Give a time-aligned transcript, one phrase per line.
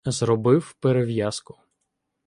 [0.05, 1.57] Зробив перев'язку.